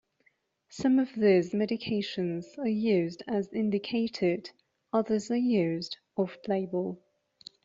Some 0.71 0.97
of 0.97 1.13
these 1.13 1.51
medications 1.51 2.57
are 2.57 2.67
used 2.67 3.21
as 3.27 3.53
indicated, 3.53 4.49
others 4.91 5.29
are 5.29 5.35
used 5.37 5.95
off-label. 6.17 6.99